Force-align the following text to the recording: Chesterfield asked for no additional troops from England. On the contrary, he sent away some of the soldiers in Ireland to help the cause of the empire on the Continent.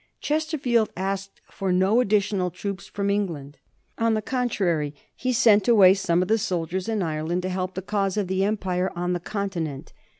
Chesterfield 0.19 0.89
asked 0.97 1.41
for 1.51 1.71
no 1.71 1.99
additional 2.01 2.49
troops 2.49 2.87
from 2.87 3.11
England. 3.11 3.59
On 3.99 4.15
the 4.15 4.21
contrary, 4.23 4.95
he 5.15 5.31
sent 5.31 5.67
away 5.67 5.93
some 5.93 6.23
of 6.23 6.27
the 6.27 6.39
soldiers 6.39 6.89
in 6.89 7.03
Ireland 7.03 7.43
to 7.43 7.49
help 7.49 7.75
the 7.75 7.83
cause 7.83 8.17
of 8.17 8.25
the 8.25 8.43
empire 8.43 8.91
on 8.95 9.13
the 9.13 9.19
Continent. 9.19 9.93